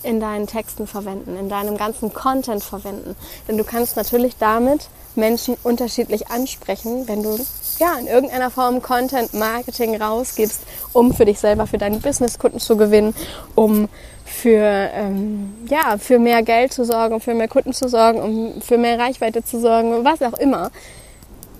in 0.02 0.21
deinen 0.21 0.47
Texten 0.47 0.87
verwenden, 0.87 1.37
in 1.37 1.49
deinem 1.49 1.76
ganzen 1.76 2.12
Content 2.12 2.62
verwenden. 2.62 3.16
Denn 3.49 3.56
du 3.56 3.64
kannst 3.64 3.97
natürlich 3.97 4.37
damit 4.38 4.88
Menschen 5.14 5.56
unterschiedlich 5.62 6.28
ansprechen, 6.28 7.09
wenn 7.09 7.23
du 7.23 7.38
ja 7.78 7.99
in 7.99 8.06
irgendeiner 8.06 8.50
Form 8.50 8.83
Content 8.83 9.33
Marketing 9.33 10.00
rausgibst, 10.00 10.61
um 10.92 11.14
für 11.14 11.25
dich 11.25 11.38
selber, 11.38 11.66
für 11.66 11.78
deine 11.78 11.99
Businesskunden 11.99 12.61
zu 12.61 12.76
gewinnen, 12.76 13.14
um 13.54 13.88
für 14.25 14.90
ähm, 14.92 15.54
ja 15.71 15.97
für 15.99 16.18
mehr 16.18 16.42
Geld 16.42 16.73
zu 16.73 16.85
sorgen, 16.85 17.21
für 17.21 17.33
mehr 17.33 17.49
Kunden 17.49 17.73
zu 17.73 17.88
sorgen, 17.88 18.21
um 18.21 18.61
für 18.61 18.76
mehr 18.76 18.99
Reichweite 18.99 19.42
zu 19.42 19.59
sorgen, 19.59 20.04
was 20.04 20.21
auch 20.21 20.38
immer 20.38 20.71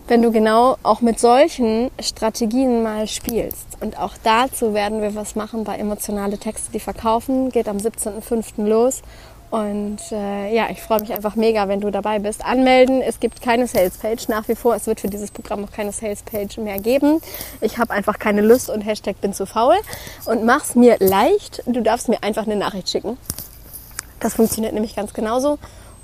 wenn 0.09 0.23
du 0.23 0.31
genau 0.31 0.77
auch 0.83 1.01
mit 1.01 1.19
solchen 1.19 1.91
Strategien 2.01 2.83
mal 2.83 3.09
spielst. 3.09 3.67
Und 3.81 3.99
auch 3.99 4.15
dazu 4.23 4.75
werden 4.75 5.03
wir 5.03 5.15
was 5.15 5.35
machen 5.35 5.65
bei 5.65 5.77
emotionale 5.77 6.39
Texte, 6.39 6.73
die 6.73 6.81
verkaufen. 6.81 7.51
Geht 7.51 7.69
am 7.69 7.79
17.05. 7.79 8.67
los. 8.67 9.03
Und 9.51 9.99
äh, 10.11 10.55
ja, 10.55 10.69
ich 10.71 10.83
freue 10.83 11.01
mich 11.01 11.13
einfach 11.13 11.37
mega, 11.37 11.69
wenn 11.69 11.81
du 11.81 11.91
dabei 11.91 12.19
bist. 12.19 12.45
Anmelden, 12.45 13.01
es 13.01 13.21
gibt 13.21 13.41
keine 13.41 13.67
Salespage 13.67 14.27
nach 14.29 14.49
wie 14.49 14.57
vor. 14.57 14.75
Es 14.75 14.87
wird 14.87 15.01
für 15.01 15.09
dieses 15.09 15.31
Programm 15.31 15.65
auch 15.65 15.71
keine 15.71 15.93
Salespage 15.93 16.61
mehr 16.61 16.79
geben. 16.79 17.21
Ich 17.61 17.79
habe 17.79 17.93
einfach 17.93 18.19
keine 18.19 18.41
Lust 18.41 18.69
und 18.71 18.81
Hashtag 18.83 19.21
bin 19.21 19.33
zu 19.33 19.47
faul. 19.47 19.77
Und 20.25 20.45
mach's 20.45 20.75
mir 20.75 20.97
leicht. 20.99 21.63
Du 21.67 21.81
darfst 21.81 22.09
mir 22.09 22.23
einfach 22.23 22.45
eine 22.45 22.57
Nachricht 22.57 22.91
schicken. 22.91 23.19
Das 24.21 24.35
funktioniert 24.35 24.75
nämlich 24.75 24.97
ganz 24.97 25.15
genauso. 25.15 25.59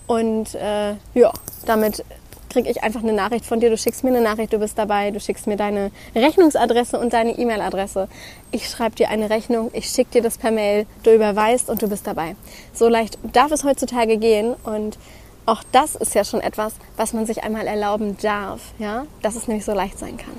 Und 0.07 0.55
äh, 0.55 0.95
ja, 1.15 1.33
damit 1.67 2.05
kriege 2.53 2.71
ich 2.71 2.83
einfach 2.83 3.03
eine 3.03 3.13
Nachricht 3.13 3.47
von 3.47 3.61
dir. 3.61 3.71
Du 3.71 3.77
schickst 3.77 4.05
mir 4.05 4.11
eine 4.11 4.21
Nachricht, 4.21 4.53
du 4.53 4.59
bist 4.59 4.79
dabei, 4.79 5.11
du 5.11 5.21
schickst 5.21 5.47
mir 5.47 5.57
deine 5.57 5.91
Rechnungsadresse 6.15 6.99
und 6.99 7.13
deine 7.13 7.39
E-Mail-Adresse. 7.39 8.09
Ich 8.51 8.69
schreibe 8.69 8.95
dir 8.95 9.09
eine 9.09 9.31
Rechnung, 9.31 9.71
ich 9.73 9.89
schicke 9.89 10.13
dir 10.13 10.23
das 10.23 10.39
per 10.39 10.51
Mail, 10.51 10.87
du 11.03 11.15
überweist 11.15 11.71
und 11.71 11.83
du 11.83 11.89
bist 11.89 12.07
dabei. 12.07 12.37
So 12.73 12.89
leicht 12.89 13.19
darf 13.33 13.51
es 13.53 13.65
heutzutage 13.65 14.19
gehen 14.19 14.55
und 14.65 14.99
auch 15.47 15.63
das 15.73 15.97
ist 15.97 16.15
ja 16.15 16.25
schon 16.25 16.41
etwas, 16.41 16.75
was 16.97 17.13
man 17.13 17.27
sich 17.27 17.43
einmal 17.43 17.67
erlauben 17.67 18.17
darf, 18.23 18.61
ja, 18.79 19.07
dass 19.23 19.35
es 19.35 19.49
nämlich 19.49 19.65
so 19.65 19.73
leicht 19.73 19.99
sein 19.99 20.17
kann. 20.17 20.37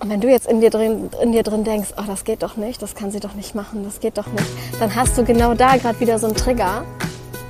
Und 0.00 0.10
wenn 0.10 0.20
du 0.20 0.28
jetzt 0.28 0.48
in 0.48 0.60
dir 0.60 0.70
drin, 0.70 1.10
in 1.22 1.30
dir 1.30 1.44
drin 1.44 1.62
denkst, 1.62 1.90
oh, 1.96 2.02
das 2.06 2.24
geht 2.24 2.42
doch 2.42 2.56
nicht, 2.56 2.82
das 2.82 2.96
kann 2.96 3.12
sie 3.12 3.20
doch 3.20 3.34
nicht 3.34 3.54
machen, 3.54 3.84
das 3.84 4.00
geht 4.00 4.18
doch 4.18 4.26
nicht, 4.26 4.48
dann 4.80 4.94
hast 4.94 5.16
du 5.16 5.24
genau 5.24 5.54
da 5.54 5.76
gerade 5.76 6.00
wieder 6.00 6.18
so 6.18 6.26
einen 6.26 6.36
Trigger, 6.36 6.84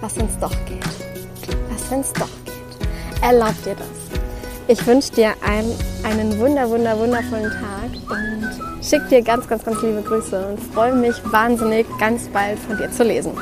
was 0.02 0.16
wenn 0.16 0.26
es 0.26 0.38
doch 0.38 0.54
geht. 0.66 0.84
Was 1.70 1.90
wenn 1.90 2.00
es 2.00 2.12
doch 2.12 2.26
geht. 2.26 2.41
Erlaub 3.22 3.54
dir 3.64 3.76
das. 3.76 3.86
Ich 4.66 4.84
wünsche 4.86 5.12
dir 5.12 5.32
einen, 5.42 5.72
einen 6.02 6.38
wunder, 6.38 6.68
wunder, 6.68 6.98
wundervollen 6.98 7.50
Tag 7.50 7.90
und 8.10 8.84
schicke 8.84 9.08
dir 9.08 9.22
ganz, 9.22 9.46
ganz, 9.48 9.64
ganz 9.64 9.80
liebe 9.80 10.02
Grüße 10.02 10.46
und 10.48 10.60
freue 10.74 10.92
mich 10.92 11.14
wahnsinnig, 11.30 11.86
ganz 11.98 12.28
bald 12.28 12.58
von 12.58 12.76
dir 12.76 12.90
zu 12.90 13.04
lesen. 13.04 13.32